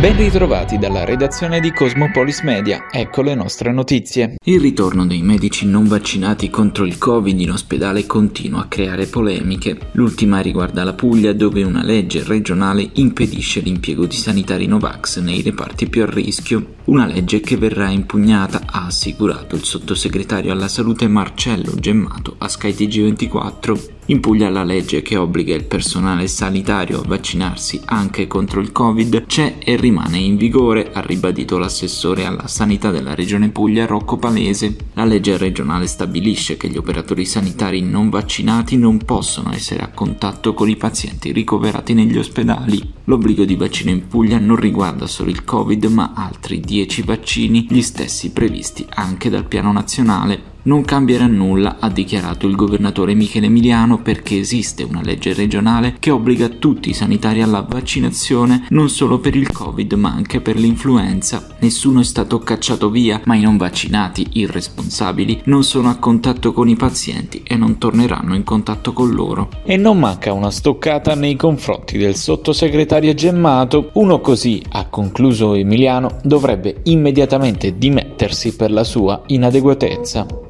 Ben 0.00 0.16
ritrovati 0.16 0.78
dalla 0.78 1.04
redazione 1.04 1.60
di 1.60 1.72
Cosmopolis 1.72 2.40
Media, 2.40 2.86
ecco 2.90 3.20
le 3.20 3.34
nostre 3.34 3.70
notizie. 3.70 4.36
Il 4.46 4.58
ritorno 4.58 5.04
dei 5.04 5.20
medici 5.20 5.66
non 5.66 5.84
vaccinati 5.84 6.48
contro 6.48 6.86
il 6.86 6.96
Covid 6.96 7.38
in 7.38 7.50
ospedale 7.50 8.06
continua 8.06 8.62
a 8.62 8.66
creare 8.66 9.04
polemiche. 9.04 9.78
L'ultima 9.92 10.40
riguarda 10.40 10.84
la 10.84 10.94
Puglia 10.94 11.34
dove 11.34 11.64
una 11.64 11.84
legge 11.84 12.24
regionale 12.24 12.88
impedisce 12.94 13.60
l'impiego 13.60 14.06
di 14.06 14.16
sanitari 14.16 14.64
Novax 14.64 15.20
nei 15.20 15.42
reparti 15.42 15.86
più 15.90 16.02
a 16.02 16.06
rischio. 16.08 16.76
Una 16.90 17.06
legge 17.06 17.38
che 17.38 17.56
verrà 17.56 17.88
impugnata, 17.88 18.62
ha 18.66 18.86
assicurato 18.86 19.54
il 19.54 19.62
sottosegretario 19.62 20.50
alla 20.50 20.66
salute 20.66 21.06
Marcello 21.06 21.76
Gemmato 21.76 22.34
a 22.38 22.48
skytg 22.48 23.02
24 23.02 24.00
in 24.10 24.18
Puglia 24.18 24.50
la 24.50 24.64
legge 24.64 25.00
che 25.00 25.16
obbliga 25.16 25.54
il 25.54 25.66
personale 25.66 26.26
sanitario 26.26 26.98
a 26.98 27.06
vaccinarsi 27.06 27.80
anche 27.84 28.26
contro 28.26 28.60
il 28.60 28.72
Covid 28.72 29.24
c'è 29.26 29.58
e 29.60 29.76
rimane 29.76 30.18
in 30.18 30.36
vigore, 30.36 30.90
ha 30.92 31.00
ribadito 31.00 31.58
l'assessore 31.58 32.24
alla 32.24 32.48
sanità 32.48 32.90
della 32.90 33.14
regione 33.14 33.50
Puglia 33.50 33.86
Rocco 33.86 34.16
Palese. 34.16 34.76
La 34.94 35.04
legge 35.04 35.36
regionale 35.36 35.86
stabilisce 35.86 36.56
che 36.56 36.68
gli 36.68 36.76
operatori 36.76 37.24
sanitari 37.24 37.82
non 37.82 38.10
vaccinati 38.10 38.76
non 38.76 38.98
possono 38.98 39.52
essere 39.52 39.84
a 39.84 39.90
contatto 39.90 40.54
con 40.54 40.68
i 40.68 40.76
pazienti 40.76 41.30
ricoverati 41.30 41.94
negli 41.94 42.18
ospedali. 42.18 42.94
L'obbligo 43.10 43.44
di 43.44 43.56
vaccino 43.56 43.90
in 43.90 44.06
Puglia 44.06 44.38
non 44.38 44.54
riguarda 44.54 45.08
solo 45.08 45.30
il 45.30 45.42
Covid 45.42 45.84
ma 45.86 46.12
altri 46.14 46.60
10 46.60 47.02
vaccini, 47.02 47.66
gli 47.68 47.82
stessi 47.82 48.30
previsti 48.30 48.86
anche 48.88 49.28
dal 49.28 49.46
piano 49.46 49.72
nazionale. 49.72 50.40
Non 50.70 50.82
cambierà 50.82 51.26
nulla, 51.26 51.78
ha 51.80 51.90
dichiarato 51.90 52.46
il 52.46 52.54
governatore 52.54 53.14
Michele 53.14 53.46
Emiliano, 53.46 54.00
perché 54.02 54.38
esiste 54.38 54.84
una 54.84 55.02
legge 55.02 55.34
regionale 55.34 55.96
che 55.98 56.12
obbliga 56.12 56.46
tutti 56.46 56.90
i 56.90 56.94
sanitari 56.94 57.42
alla 57.42 57.66
vaccinazione 57.68 58.66
non 58.68 58.88
solo 58.88 59.18
per 59.18 59.34
il 59.34 59.50
Covid 59.50 59.94
ma 59.94 60.12
anche 60.12 60.40
per 60.40 60.54
l'influenza. 60.54 61.56
Nessuno 61.58 61.98
è 61.98 62.04
stato 62.04 62.38
cacciato 62.38 62.88
via, 62.88 63.20
ma 63.24 63.34
i 63.34 63.40
non 63.40 63.56
vaccinati, 63.56 64.28
irresponsabili, 64.34 65.40
non 65.46 65.64
sono 65.64 65.88
a 65.88 65.96
contatto 65.96 66.52
con 66.52 66.68
i 66.68 66.76
pazienti 66.76 67.42
e 67.44 67.56
non 67.56 67.78
torneranno 67.78 68.36
in 68.36 68.44
contatto 68.44 68.92
con 68.92 69.10
loro. 69.10 69.48
E 69.64 69.76
non 69.76 69.98
manca 69.98 70.32
una 70.32 70.52
stoccata 70.52 71.16
nei 71.16 71.34
confronti 71.34 71.98
del 71.98 72.14
sottosegretario 72.14 73.12
Gemmato. 73.12 73.90
Uno 73.94 74.20
così, 74.20 74.62
ha 74.70 74.86
concluso 74.86 75.54
Emiliano, 75.54 76.18
dovrebbe 76.22 76.82
immediatamente 76.84 77.76
dimettersi 77.76 78.54
per 78.54 78.70
la 78.70 78.84
sua 78.84 79.20
inadeguatezza. 79.26 80.48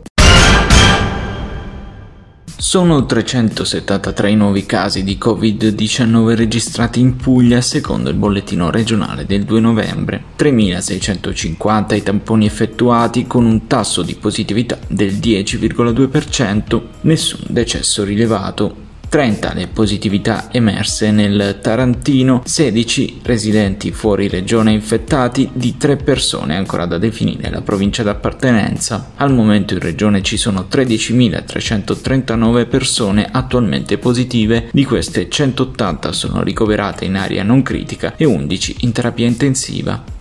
Sono 2.71 3.05
373 3.05 4.37
nuovi 4.37 4.65
casi 4.65 5.03
di 5.03 5.19
Covid-19 5.21 6.37
registrati 6.37 7.01
in 7.01 7.17
Puglia 7.17 7.61
secondo 7.63 8.11
il 8.11 8.15
bollettino 8.15 8.71
regionale 8.71 9.27
del 9.27 9.43
2 9.43 9.59
novembre, 9.59 10.23
3.650 10.39 11.97
i 11.97 12.03
tamponi 12.05 12.47
effettuati 12.47 13.27
con 13.27 13.45
un 13.45 13.67
tasso 13.67 14.03
di 14.03 14.15
positività 14.15 14.79
del 14.87 15.15
10,2%, 15.15 16.81
nessun 17.01 17.41
decesso 17.48 18.05
rilevato. 18.05 18.80
30 19.11 19.55
le 19.55 19.66
positività 19.66 20.53
emerse 20.53 21.11
nel 21.11 21.58
Tarantino, 21.61 22.42
16 22.44 23.22
residenti 23.25 23.91
fuori 23.91 24.28
regione 24.28 24.70
infettati, 24.70 25.50
di 25.52 25.77
3 25.77 25.97
persone 25.97 26.55
ancora 26.55 26.86
da 26.86 26.97
definire 26.97 27.50
la 27.50 27.61
provincia 27.61 28.05
d'appartenenza. 28.05 29.11
Al 29.17 29.34
momento 29.34 29.75
in 29.75 29.80
regione 29.80 30.22
ci 30.22 30.36
sono 30.36 30.69
13.339 30.70 32.69
persone 32.69 33.28
attualmente 33.28 33.98
positive, 33.98 34.69
di 34.70 34.84
queste 34.84 35.28
180 35.28 36.12
sono 36.12 36.45
ricoverate 36.45 37.05
in 37.05 37.17
area 37.17 37.42
non 37.42 37.62
critica 37.62 38.14
e 38.17 38.24
11 38.24 38.77
in 38.83 38.92
terapia 38.92 39.27
intensiva. 39.27 40.20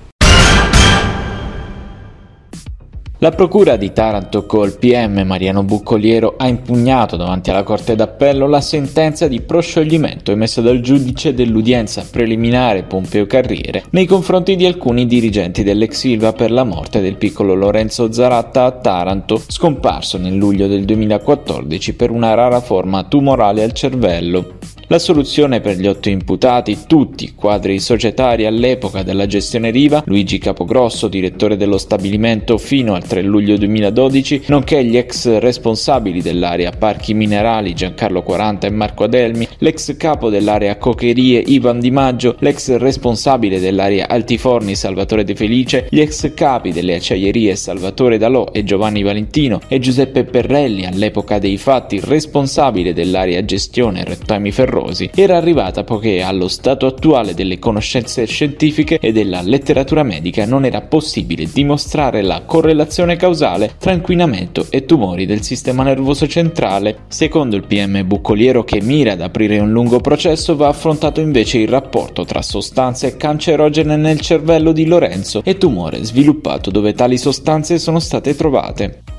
La 3.22 3.32
procura 3.32 3.76
di 3.76 3.92
Taranto 3.92 4.46
col 4.46 4.78
PM 4.78 5.24
Mariano 5.26 5.62
Buccoliero 5.64 6.36
ha 6.38 6.48
impugnato 6.48 7.18
davanti 7.18 7.50
alla 7.50 7.64
Corte 7.64 7.94
d'Appello 7.94 8.48
la 8.48 8.62
sentenza 8.62 9.28
di 9.28 9.42
proscioglimento 9.42 10.32
emessa 10.32 10.62
dal 10.62 10.80
giudice 10.80 11.34
dell'udienza 11.34 12.08
preliminare 12.10 12.84
Pompeo 12.84 13.26
Carriere 13.26 13.84
nei 13.90 14.06
confronti 14.06 14.56
di 14.56 14.66
alcuni 14.66 15.06
dirigenti 15.06 15.64
dell'ex 15.64 15.98
Silva 15.98 16.32
per 16.32 16.50
la 16.50 16.64
morte 16.64 17.02
del 17.02 17.18
piccolo 17.18 17.56
Lorenzo 17.56 18.10
Zaratta 18.10 18.64
a 18.64 18.72
Taranto, 18.72 19.44
scomparso 19.46 20.18
nel 20.18 20.36
luglio 20.36 20.68
del 20.68 20.86
2014 20.86 21.96
per 21.96 22.12
una 22.12 22.34
rara 22.36 22.62
forma 22.62 23.04
tumorale 23.04 23.64
al 23.64 23.74
cervello. 23.74 24.60
La 24.92 24.98
soluzione 24.98 25.62
per 25.62 25.78
gli 25.78 25.86
otto 25.86 26.10
imputati, 26.10 26.76
tutti 26.88 27.34
quadri 27.36 27.78
societari 27.78 28.48
all'epoca 28.48 29.04
della 29.04 29.28
gestione 29.28 29.70
Riva, 29.70 30.02
Luigi 30.08 30.40
Capogrosso, 30.40 31.08
direttore 31.08 31.58
dello 31.58 31.78
stabilimento 31.78 32.58
fino 32.58 32.96
al 32.96 33.04
3 33.04 33.22
luglio 33.22 33.56
2012, 33.58 34.46
nonché 34.48 34.84
gli 34.84 34.98
ex 34.98 35.38
responsabili 35.38 36.24
dell'area 36.24 36.72
Parchi 36.72 37.14
Minerali 37.14 37.76
Giancarlo 37.76 38.24
40 38.24 38.66
e 38.66 38.72
Marco 38.72 39.04
Adelmi, 39.04 39.48
l'ex 39.60 39.96
capo 39.96 40.32
dell'area 40.32 40.76
Cocherie 40.78 41.40
Ivan 41.40 41.80
Di 41.80 41.92
Maggio, 41.92 42.36
l'ex 42.40 42.76
responsabile 42.78 43.60
dell'area 43.60 44.08
Altiforni 44.08 44.74
Salvatore 44.74 45.24
De 45.24 45.36
Felice, 45.36 45.86
gli 45.92 46.00
ex 46.00 46.34
capi 46.34 46.72
delle 46.72 46.96
acciaierie 46.96 47.56
Salvatore 47.56 48.18
Dalò 48.18 48.48
e 48.52 48.64
Giovanni 48.64 49.04
Valentino 49.04 49.62
e 49.68 49.78
Giuseppe 49.78 50.24
Perrelli, 50.24 50.88
all'epoca 50.88 51.38
dei 51.38 51.58
fatti 51.58 52.02
responsabile 52.04 52.92
dell'area 52.92 53.46
gestione 53.46 54.04
Rettami 54.04 54.52
Ferro 54.52 54.78
numerosi, 54.80 55.10
era 55.14 55.38
arrivata 55.38 55.84
poiché 55.84 56.22
allo 56.22 56.48
stato 56.48 56.86
attuale 56.86 57.34
delle 57.34 57.60
conoscenze 57.60 58.26
scientifiche 58.26 58.98
e 59.00 59.12
della 59.12 59.42
letteratura 59.42 60.04
medica 60.04 60.46
non 60.46 60.66
era 60.66 60.82
possibile 60.82 61.50
dimostrare 61.52 62.22
la 62.22 62.44
correlazione 62.46 63.16
causale 63.16 63.74
tra 63.78 63.92
inquinamento 63.92 64.68
e 64.70 64.86
tumori 64.86 65.26
del 65.26 65.42
sistema 65.42 65.84
nervoso 65.84 66.28
centrale. 66.28 67.00
Secondo 67.08 67.56
il 67.56 67.66
PM 67.66 68.06
Buccoliero 68.06 68.64
che 68.64 68.82
mira 68.82 69.14
ad 69.14 69.22
aprire 69.22 69.60
un 69.60 69.72
lungo 69.72 70.00
processo 70.00 70.56
va 70.56 70.70
affrontato 70.70 71.20
invece 71.20 71.60
il 71.60 71.68
rapporto 71.68 72.26
tra 72.26 72.42
sostanze 72.42 73.18
cancerogene 73.18 73.96
nel 73.96 74.20
cervello 74.20 74.72
di 74.72 74.86
Lorenzo 74.86 75.42
e 75.44 75.58
tumore 75.58 76.04
sviluppato 76.04 76.72
dove 76.72 76.94
tali 76.94 77.18
sostanze 77.18 77.78
sono 77.78 78.00
state 78.00 78.36
trovate. 78.36 79.19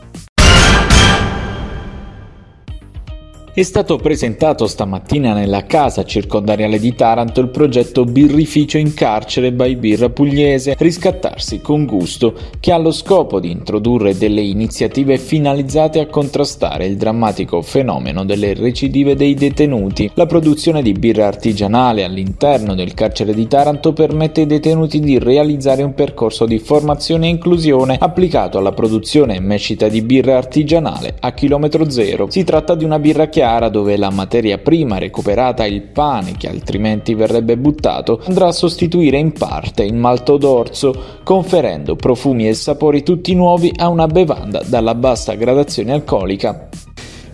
È 3.60 3.64
stato 3.64 3.98
presentato 3.98 4.66
stamattina 4.66 5.34
nella 5.34 5.66
casa 5.66 6.02
circondariale 6.02 6.78
di 6.78 6.94
Taranto 6.94 7.42
il 7.42 7.50
progetto 7.50 8.06
Birrificio 8.06 8.78
in 8.78 8.94
carcere 8.94 9.52
by 9.52 9.76
Birra 9.76 10.08
Pugliese 10.08 10.76
Riscattarsi 10.78 11.60
con 11.60 11.84
gusto, 11.84 12.32
che 12.58 12.72
ha 12.72 12.78
lo 12.78 12.90
scopo 12.90 13.38
di 13.38 13.50
introdurre 13.50 14.16
delle 14.16 14.40
iniziative 14.40 15.18
finalizzate 15.18 16.00
a 16.00 16.06
contrastare 16.06 16.86
il 16.86 16.96
drammatico 16.96 17.60
fenomeno 17.60 18.24
delle 18.24 18.54
recidive 18.54 19.14
dei 19.14 19.34
detenuti. 19.34 20.10
La 20.14 20.24
produzione 20.24 20.80
di 20.80 20.94
birra 20.94 21.26
artigianale 21.26 22.02
all'interno 22.02 22.74
del 22.74 22.94
carcere 22.94 23.34
di 23.34 23.46
Taranto 23.46 23.92
permette 23.92 24.40
ai 24.40 24.46
detenuti 24.46 25.00
di 25.00 25.18
realizzare 25.18 25.82
un 25.82 25.92
percorso 25.92 26.46
di 26.46 26.58
formazione 26.58 27.26
e 27.26 27.30
inclusione 27.32 27.98
applicato 28.00 28.56
alla 28.56 28.72
produzione 28.72 29.36
e 29.36 29.40
mescita 29.40 29.88
di 29.88 30.00
birra 30.00 30.38
artigianale 30.38 31.16
a 31.20 31.34
chilometro 31.34 31.90
zero. 31.90 32.30
Si 32.30 32.42
tratta 32.42 32.74
di 32.74 32.84
una 32.84 32.98
birra 32.98 33.28
chiara 33.28 33.48
chiara 33.50 33.68
dove 33.68 33.96
la 33.96 34.10
materia 34.10 34.58
prima 34.58 34.98
recuperata, 34.98 35.66
il 35.66 35.82
pane 35.82 36.36
che 36.36 36.48
altrimenti 36.48 37.14
verrebbe 37.14 37.56
buttato, 37.56 38.22
andrà 38.26 38.46
a 38.46 38.52
sostituire 38.52 39.18
in 39.18 39.32
parte 39.32 39.82
il 39.82 39.94
malto 39.94 40.36
d'orzo, 40.36 41.18
conferendo 41.24 41.96
profumi 41.96 42.46
e 42.46 42.54
sapori 42.54 43.02
tutti 43.02 43.34
nuovi 43.34 43.72
a 43.74 43.88
una 43.88 44.06
bevanda 44.06 44.62
dalla 44.64 44.94
bassa 44.94 45.34
gradazione 45.34 45.92
alcolica. 45.92 46.68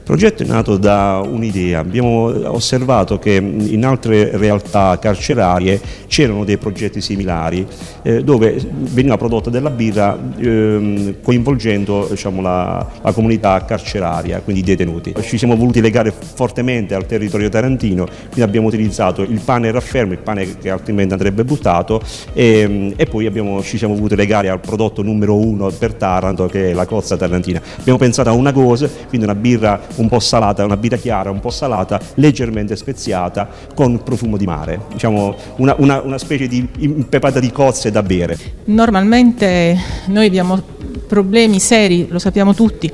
Il 0.07 0.13
progetto 0.13 0.45
è 0.45 0.47
nato 0.47 0.77
da 0.77 1.21
un'idea, 1.29 1.81
abbiamo 1.81 2.27
osservato 2.53 3.19
che 3.19 3.35
in 3.35 3.85
altre 3.85 4.37
realtà 4.37 4.97
carcerarie 5.01 5.81
c'erano 6.07 6.45
dei 6.45 6.59
progetti 6.59 7.01
similari 7.01 7.67
eh, 8.03 8.23
dove 8.23 8.57
veniva 8.71 9.17
prodotta 9.17 9.51
della 9.51 9.69
birra 9.69 10.17
eh, 10.39 11.17
coinvolgendo 11.21 12.07
diciamo, 12.09 12.41
la, 12.41 12.89
la, 13.03 13.11
comunità 13.11 13.65
carceraria, 13.65 14.39
quindi 14.43 14.61
i 14.63 14.65
detenuti. 14.65 15.13
Ci 15.23 15.39
siamo 15.39 15.57
voluti 15.57 15.81
legare 15.81 16.13
fortemente 16.13 16.95
al 16.95 17.05
territorio 17.05 17.49
tarantino, 17.49 18.05
quindi 18.05 18.43
abbiamo 18.43 18.69
utilizzato 18.69 19.23
il 19.23 19.41
pane 19.45 19.73
raffermo, 19.73 20.13
il 20.13 20.21
pane 20.21 20.57
che 20.59 20.71
altrimenti 20.71 21.15
andrebbe 21.15 21.43
buttato 21.45 22.01
e, 22.33 22.95
e 22.95 23.07
poi 23.07 23.27
abbiamo, 23.27 23.61
ci 23.61 23.77
siamo 23.77 23.97
voluti 23.97 24.15
legare 24.15 24.51
al 24.51 24.61
prodotto 24.61 25.03
numero 25.03 25.35
uno 25.35 25.69
per 25.77 25.95
Taranto 25.95 26.47
che 26.47 26.71
è 26.71 26.73
la 26.75 26.87
cozza 26.87 27.17
tarantina. 27.17 27.61
Abbiamo 27.81 27.99
pensato 27.99 28.29
a 28.29 28.33
una 28.35 28.53
cosa, 28.53 28.89
quindi 29.09 29.27
una 29.27 29.35
birra 29.35 29.95
un 29.97 30.09
po' 30.09 30.21
salata, 30.21 30.65
una 30.65 30.77
birra 30.77 30.97
chiara, 30.97 31.31
un 31.31 31.41
po' 31.41 31.51
salata, 31.51 32.01
leggermente 32.15 32.77
speziata, 32.77 33.49
con 33.75 34.03
profumo 34.03 34.37
di 34.37 34.47
mare, 34.47 34.81
diciamo 34.93 35.35
una, 35.57 35.75
una, 35.79 36.01
una 36.01 36.19
specie 36.19 36.49
di 36.49 36.67
impepata 36.79 37.41
di 37.41 37.51
cozze 37.51 37.91
da 37.91 38.03
bere. 38.03 38.39
Normalmente 38.65 39.79
noi 40.07 40.27
abbiamo 40.27 40.61
problemi 41.07 41.61
seri, 41.61 42.07
lo 42.09 42.19
sappiamo 42.19 42.55
tutti, 42.55 42.91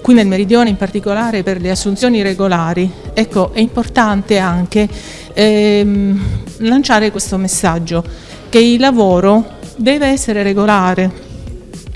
qui 0.00 0.14
nel 0.14 0.26
meridione 0.26 0.68
in 0.68 0.76
particolare 0.76 1.42
per 1.42 1.60
le 1.60 1.70
assunzioni 1.70 2.20
regolari. 2.20 2.90
Ecco, 3.14 3.52
è 3.52 3.60
importante 3.60 4.38
anche 4.38 4.86
ehm, 5.32 6.20
lanciare 6.58 7.10
questo 7.10 7.38
messaggio 7.38 8.04
che 8.50 8.58
il 8.58 8.80
lavoro 8.80 9.62
deve 9.76 10.06
essere 10.08 10.42
regolare, 10.42 11.10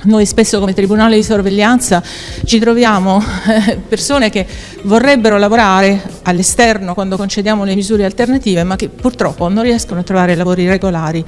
noi 0.09 0.25
spesso 0.25 0.59
come 0.59 0.73
Tribunale 0.73 1.17
di 1.17 1.23
Sorveglianza 1.23 2.03
ci 2.45 2.59
troviamo 2.59 3.23
eh, 3.47 3.77
persone 3.77 4.31
che 4.31 4.47
vorrebbero 4.83 5.37
lavorare 5.37 6.01
all'esterno 6.23 6.95
quando 6.95 7.17
concediamo 7.17 7.63
le 7.65 7.75
misure 7.75 8.07
alternative 8.07 8.65
ma 8.65 8.75
che 8.75 8.89
purtroppo 8.89 9.49
non 9.49 9.63
riescono 9.63 10.01
a 10.01 10.03
trovare 10.03 10.35
lavori 10.35 10.67
regolari 10.67 11.23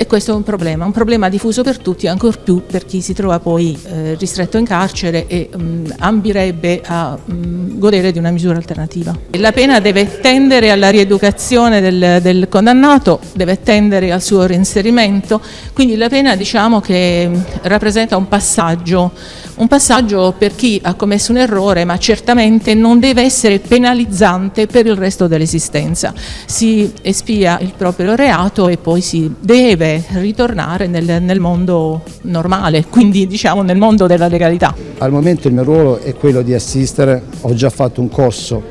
e 0.00 0.06
questo 0.06 0.30
è 0.30 0.34
un 0.36 0.44
problema, 0.44 0.84
un 0.84 0.92
problema 0.92 1.28
diffuso 1.28 1.64
per 1.64 1.78
tutti, 1.78 2.06
ancor 2.06 2.38
più 2.38 2.62
per 2.64 2.86
chi 2.86 3.00
si 3.00 3.14
trova 3.14 3.40
poi 3.40 3.76
eh, 3.84 4.14
ristretto 4.14 4.56
in 4.56 4.64
carcere 4.64 5.26
e 5.26 5.50
mh, 5.52 5.60
mm, 5.60 5.86
ambirebbe 5.98 6.80
a 6.86 7.18
mh, 7.22 7.34
mm, 7.34 7.78
godere 7.80 8.12
di 8.12 8.18
una 8.20 8.30
misura 8.30 8.58
alternativa. 8.58 9.12
La 9.32 9.50
pena 9.50 9.80
deve 9.80 10.20
tendere 10.20 10.70
alla 10.70 10.90
rieducazione 10.90 11.80
del, 11.80 12.20
del, 12.22 12.46
condannato, 12.48 13.18
deve 13.34 13.60
tendere 13.60 14.12
al 14.12 14.22
suo 14.22 14.46
reinserimento, 14.46 15.40
quindi 15.72 15.96
la 15.96 16.08
pena 16.08 16.36
diciamo 16.36 16.80
che 16.80 17.28
mm, 17.28 17.40
rappresenta 17.62 18.16
un 18.16 18.28
passaggio, 18.28 19.10
un 19.56 19.66
passaggio 19.66 20.32
per 20.38 20.54
chi 20.54 20.78
ha 20.80 20.94
commesso 20.94 21.32
un 21.32 21.38
errore 21.38 21.84
ma 21.84 21.98
certamente 21.98 22.72
non 22.74 23.00
deve 23.00 23.22
essere 23.22 23.58
penalizzante 23.58 24.68
per 24.68 24.86
il 24.86 24.94
resto 24.94 25.26
dell'esistenza. 25.26 26.14
Si 26.46 26.92
espia 27.02 27.58
il 27.60 27.72
proprio 27.76 28.14
reato 28.14 28.68
e 28.68 28.76
poi 28.76 29.00
si 29.00 29.34
deve 29.40 29.86
deve 29.88 30.04
ritornare 30.20 30.86
nel, 30.86 31.22
nel 31.22 31.40
mondo 31.40 32.02
normale, 32.22 32.84
quindi 32.86 33.26
diciamo 33.26 33.62
nel 33.62 33.78
mondo 33.78 34.06
della 34.06 34.28
legalità. 34.28 34.74
Al 34.98 35.10
momento 35.10 35.48
il 35.48 35.54
mio 35.54 35.64
ruolo 35.64 36.00
è 36.00 36.14
quello 36.14 36.42
di 36.42 36.52
assistere, 36.52 37.22
ho 37.40 37.54
già 37.54 37.70
fatto 37.70 38.00
un 38.00 38.08
corso 38.10 38.62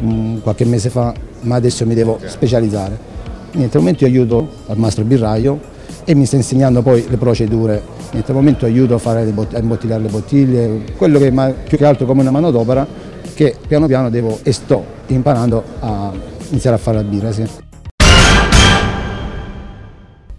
um, 0.00 0.40
qualche 0.40 0.64
mese 0.64 0.90
fa, 0.90 1.14
ma 1.42 1.54
adesso 1.54 1.86
mi 1.86 1.94
devo 1.94 2.18
specializzare. 2.24 3.10
Niente, 3.52 3.76
al 3.76 3.82
momento 3.82 4.04
io 4.04 4.10
aiuto 4.10 4.48
al 4.66 4.78
mastro 4.78 5.04
birraio 5.04 5.70
e 6.04 6.14
mi 6.14 6.26
sta 6.26 6.36
insegnando 6.36 6.82
poi 6.82 7.04
le 7.08 7.16
procedure. 7.16 7.82
Niente, 8.12 8.30
al 8.30 8.36
momento 8.36 8.64
aiuto 8.64 8.94
a, 8.94 8.98
fare 8.98 9.24
le 9.24 9.32
a 9.52 9.58
imbottigliare 9.58 10.02
le 10.02 10.08
bottiglie, 10.08 10.82
quello 10.96 11.18
che 11.18 11.28
è 11.28 11.54
più 11.68 11.78
che 11.78 11.84
altro 11.84 12.06
come 12.06 12.22
una 12.22 12.30
manodopera 12.30 12.86
che 13.34 13.56
piano 13.66 13.86
piano 13.86 14.10
devo 14.10 14.40
e 14.42 14.52
sto 14.52 14.84
imparando 15.06 15.62
a 15.80 16.12
iniziare 16.50 16.76
a 16.76 16.78
fare 16.78 16.96
la 16.98 17.04
birra. 17.04 17.32
Sì. 17.32 17.70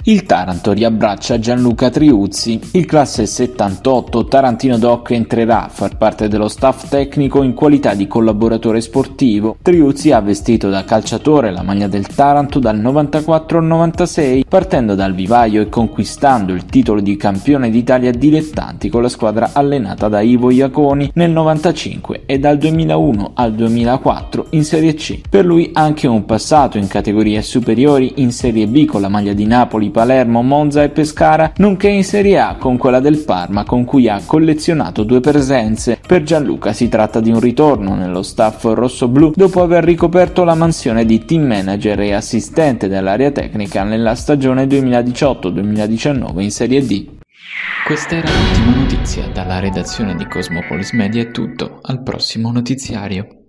Il 0.06 0.26
Taranto 0.26 0.74
riabbraccia 0.74 1.40
Gianluca 1.40 1.90
Triuzzi. 1.90 2.60
Il 2.74 2.86
classe 2.86 3.26
78 3.26 4.26
Tarantino 4.26 4.78
Doc 4.78 5.12
entrerà 5.12 5.64
a 5.64 5.70
far 5.70 5.96
parte 5.96 6.28
dello 6.28 6.50
staff 6.50 6.90
tecnico 6.90 7.42
in 7.42 7.54
qualità 7.54 7.94
di 7.94 8.06
collaboratore 8.06 8.82
sportivo. 8.82 9.56
Triuzzi 9.62 10.12
ha 10.12 10.20
vestito 10.20 10.70
da 10.70 10.84
calciatore 10.84 11.52
la 11.52 11.64
maglia 11.64 11.88
del 11.88 12.06
Taranto 12.06 12.60
dal 12.60 12.80
94 12.80 13.60
al 13.60 13.64
96, 13.64 14.44
partendo 14.46 14.94
dal 14.94 15.14
vivaio 15.14 15.62
e 15.62 15.70
conquistando 15.70 16.52
il 16.52 16.66
titolo 16.66 17.00
di 17.00 17.16
campione 17.16 17.70
d'Italia 17.70 18.12
dilettanti 18.12 18.90
con 18.90 19.04
la 19.04 19.08
squadra 19.08 19.52
allenata 19.54 20.10
da 20.10 20.20
Ivo 20.20 20.52
Iaconi 20.52 21.12
nel 21.14 21.32
95 21.32 22.24
e 22.26 22.40
dal 22.40 22.58
2001 22.58 23.32
al 23.36 23.54
2004 23.54 24.48
in 24.50 24.66
Serie 24.66 24.96
C. 24.96 25.22
Per 25.30 25.46
lui 25.46 25.70
anche 25.72 26.08
un 26.08 26.26
passato 26.26 26.78
in 26.78 26.88
categorie 26.88 27.42
superiori 27.42 28.16
in 28.18 28.34
Serie 28.34 28.68
B 28.68 28.84
con 28.84 29.00
la 29.00 29.08
maglia 29.08 29.32
di 29.32 29.46
Napoli 29.46 29.92
Palermo, 29.94 30.42
Monza 30.42 30.82
e 30.84 30.90
Pescara, 30.90 31.54
nonché 31.58 31.88
in 31.88 32.04
Serie 32.04 32.40
A 32.40 32.56
con 32.56 32.78
quella 32.78 33.00
del 33.00 33.20
Parma 33.20 33.64
con 33.64 33.86
cui 33.86 34.10
ha 34.10 34.20
collezionato 34.26 35.04
due 35.04 35.20
presenze. 35.20 36.00
Per 36.06 36.24
Gianluca 36.24 36.74
si 36.74 36.90
tratta 36.90 37.20
di 37.20 37.30
un 37.30 37.40
ritorno 37.40 37.96
nello 37.96 38.24
staff 38.24 38.64
rossoblu 38.66 39.32
dopo 39.36 39.62
aver 39.62 39.84
ricoperto 39.84 40.44
la 40.44 40.56
mansione 40.56 41.06
di 41.06 41.24
team 41.24 41.44
manager 41.44 42.02
e 42.02 42.14
assistente 42.14 42.88
dell'area 42.88 43.32
tecnica 43.32 43.84
nella 43.84 44.16
stagione 44.16 44.66
2018-2019 44.66 46.40
in 46.42 46.52
Serie 46.52 46.86
D. 46.86 47.08
Questa 47.86 48.16
era 48.16 48.30
l'ultima 48.32 48.76
notizia 48.78 49.28
dalla 49.28 49.60
redazione 49.60 50.16
di 50.16 50.26
Cosmopolis 50.26 50.94
Media 50.94 51.22
è 51.22 51.32
tutto, 51.32 51.80
al 51.84 52.02
prossimo 52.02 52.52
notiziario. 52.52 53.43